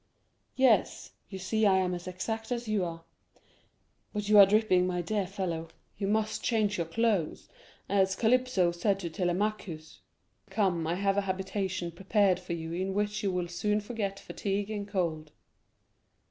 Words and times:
"Yes; 0.55 1.11
you 1.29 1.37
see 1.37 1.63
I 1.63 1.77
am 1.77 1.93
as 1.93 2.07
exact 2.07 2.51
as 2.51 2.67
you 2.67 2.83
are. 2.83 3.03
But 4.13 4.29
you 4.29 4.39
are 4.39 4.47
dripping, 4.47 4.87
my 4.87 5.03
dear 5.03 5.27
fellow; 5.27 5.67
you 5.95 6.07
must 6.07 6.43
change 6.43 6.75
your 6.79 6.87
clothes, 6.87 7.49
as 7.87 8.15
Calypso 8.15 8.71
said 8.71 8.97
to 9.01 9.11
Telemachus. 9.11 10.01
Come, 10.49 10.87
I 10.87 10.95
have 10.95 11.17
a 11.17 11.21
habitation 11.29 11.91
prepared 11.91 12.39
for 12.39 12.53
you 12.53 12.73
in 12.73 12.95
which 12.95 13.21
you 13.21 13.31
will 13.31 13.47
soon 13.47 13.79
forget 13.79 14.17
fatigue 14.19 14.71
and 14.71 14.87
cold." 14.87 15.33